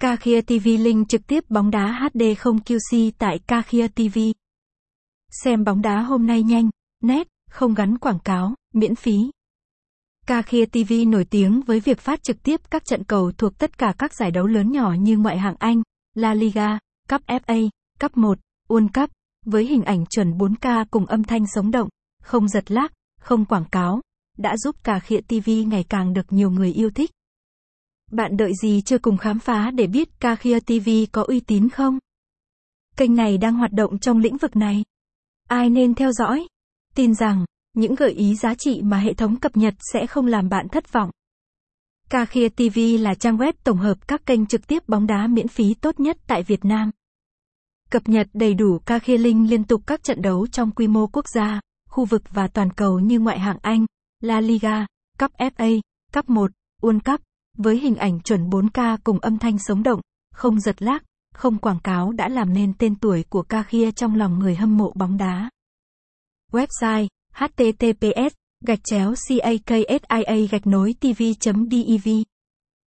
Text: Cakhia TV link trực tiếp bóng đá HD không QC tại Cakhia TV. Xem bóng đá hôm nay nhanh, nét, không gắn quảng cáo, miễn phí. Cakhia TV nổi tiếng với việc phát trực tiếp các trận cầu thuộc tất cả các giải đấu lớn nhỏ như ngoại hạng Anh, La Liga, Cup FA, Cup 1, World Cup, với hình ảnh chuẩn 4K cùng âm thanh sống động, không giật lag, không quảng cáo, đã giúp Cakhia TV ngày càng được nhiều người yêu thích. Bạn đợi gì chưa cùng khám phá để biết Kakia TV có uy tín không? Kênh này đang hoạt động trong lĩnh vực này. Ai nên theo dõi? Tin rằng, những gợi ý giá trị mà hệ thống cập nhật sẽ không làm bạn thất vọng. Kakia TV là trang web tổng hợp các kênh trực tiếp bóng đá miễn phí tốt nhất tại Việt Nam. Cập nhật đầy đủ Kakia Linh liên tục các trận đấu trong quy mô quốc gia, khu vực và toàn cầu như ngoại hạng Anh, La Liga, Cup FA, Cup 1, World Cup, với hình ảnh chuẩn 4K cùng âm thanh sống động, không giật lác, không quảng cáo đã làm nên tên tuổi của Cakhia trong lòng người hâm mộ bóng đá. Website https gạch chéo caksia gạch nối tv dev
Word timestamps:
Cakhia 0.00 0.40
TV 0.40 0.64
link 0.64 1.08
trực 1.08 1.26
tiếp 1.26 1.44
bóng 1.48 1.70
đá 1.70 1.98
HD 2.00 2.22
không 2.38 2.56
QC 2.56 3.10
tại 3.18 3.38
Cakhia 3.38 3.88
TV. 3.88 4.18
Xem 5.44 5.64
bóng 5.64 5.82
đá 5.82 6.02
hôm 6.02 6.26
nay 6.26 6.42
nhanh, 6.42 6.70
nét, 7.02 7.28
không 7.50 7.74
gắn 7.74 7.98
quảng 7.98 8.18
cáo, 8.18 8.54
miễn 8.74 8.94
phí. 8.94 9.16
Cakhia 10.26 10.66
TV 10.66 10.92
nổi 11.06 11.24
tiếng 11.24 11.60
với 11.60 11.80
việc 11.80 12.00
phát 12.00 12.22
trực 12.22 12.42
tiếp 12.42 12.60
các 12.70 12.84
trận 12.84 13.04
cầu 13.04 13.32
thuộc 13.38 13.58
tất 13.58 13.78
cả 13.78 13.94
các 13.98 14.14
giải 14.14 14.30
đấu 14.30 14.46
lớn 14.46 14.72
nhỏ 14.72 14.94
như 14.98 15.18
ngoại 15.18 15.38
hạng 15.38 15.56
Anh, 15.58 15.82
La 16.14 16.34
Liga, 16.34 16.78
Cup 17.08 17.20
FA, 17.26 17.68
Cup 18.00 18.16
1, 18.16 18.38
World 18.68 18.88
Cup, 18.94 19.10
với 19.46 19.66
hình 19.66 19.82
ảnh 19.82 20.06
chuẩn 20.06 20.30
4K 20.30 20.84
cùng 20.90 21.06
âm 21.06 21.24
thanh 21.24 21.44
sống 21.54 21.70
động, 21.70 21.88
không 22.22 22.48
giật 22.48 22.70
lag, 22.70 22.88
không 23.20 23.44
quảng 23.44 23.68
cáo, 23.72 24.00
đã 24.38 24.56
giúp 24.56 24.76
Cakhia 24.84 25.20
TV 25.20 25.50
ngày 25.66 25.84
càng 25.88 26.12
được 26.12 26.32
nhiều 26.32 26.50
người 26.50 26.72
yêu 26.72 26.90
thích. 26.90 27.10
Bạn 28.10 28.36
đợi 28.36 28.52
gì 28.62 28.80
chưa 28.80 28.98
cùng 28.98 29.16
khám 29.16 29.38
phá 29.38 29.70
để 29.70 29.86
biết 29.86 30.20
Kakia 30.20 30.60
TV 30.60 30.88
có 31.12 31.24
uy 31.28 31.40
tín 31.40 31.68
không? 31.68 31.98
Kênh 32.96 33.14
này 33.14 33.38
đang 33.38 33.54
hoạt 33.54 33.72
động 33.72 33.98
trong 33.98 34.18
lĩnh 34.18 34.36
vực 34.36 34.56
này. 34.56 34.84
Ai 35.48 35.70
nên 35.70 35.94
theo 35.94 36.12
dõi? 36.12 36.46
Tin 36.94 37.14
rằng, 37.14 37.44
những 37.74 37.94
gợi 37.94 38.10
ý 38.10 38.34
giá 38.34 38.54
trị 38.58 38.80
mà 38.82 38.98
hệ 38.98 39.14
thống 39.14 39.36
cập 39.36 39.56
nhật 39.56 39.74
sẽ 39.92 40.06
không 40.06 40.26
làm 40.26 40.48
bạn 40.48 40.68
thất 40.68 40.92
vọng. 40.92 41.10
Kakia 42.10 42.48
TV 42.48 42.78
là 43.00 43.14
trang 43.14 43.36
web 43.36 43.52
tổng 43.64 43.78
hợp 43.78 44.08
các 44.08 44.26
kênh 44.26 44.46
trực 44.46 44.66
tiếp 44.66 44.88
bóng 44.88 45.06
đá 45.06 45.26
miễn 45.26 45.48
phí 45.48 45.74
tốt 45.74 46.00
nhất 46.00 46.16
tại 46.26 46.42
Việt 46.42 46.64
Nam. 46.64 46.90
Cập 47.90 48.08
nhật 48.08 48.28
đầy 48.32 48.54
đủ 48.54 48.78
Kakia 48.78 49.18
Linh 49.18 49.50
liên 49.50 49.64
tục 49.64 49.82
các 49.86 50.02
trận 50.02 50.22
đấu 50.22 50.46
trong 50.46 50.70
quy 50.70 50.86
mô 50.88 51.06
quốc 51.06 51.24
gia, 51.34 51.60
khu 51.88 52.04
vực 52.04 52.22
và 52.30 52.48
toàn 52.48 52.72
cầu 52.72 53.00
như 53.00 53.20
ngoại 53.20 53.38
hạng 53.38 53.58
Anh, 53.62 53.86
La 54.20 54.40
Liga, 54.40 54.86
Cup 55.18 55.32
FA, 55.32 55.80
Cup 56.12 56.30
1, 56.30 56.50
World 56.82 57.00
Cup, 57.00 57.20
với 57.62 57.78
hình 57.78 57.96
ảnh 57.96 58.20
chuẩn 58.20 58.50
4K 58.50 58.98
cùng 59.04 59.18
âm 59.18 59.38
thanh 59.38 59.58
sống 59.58 59.82
động, 59.82 60.00
không 60.34 60.60
giật 60.60 60.82
lác, 60.82 61.02
không 61.34 61.58
quảng 61.58 61.80
cáo 61.80 62.12
đã 62.12 62.28
làm 62.28 62.54
nên 62.54 62.72
tên 62.78 62.94
tuổi 62.94 63.24
của 63.28 63.42
Cakhia 63.42 63.92
trong 63.92 64.14
lòng 64.14 64.38
người 64.38 64.54
hâm 64.54 64.76
mộ 64.76 64.92
bóng 64.94 65.16
đá. 65.16 65.50
Website 66.52 67.06
https 67.34 68.34
gạch 68.66 68.80
chéo 68.84 69.14
caksia 69.66 70.46
gạch 70.50 70.66
nối 70.66 70.94
tv 71.00 71.22
dev 71.40 72.08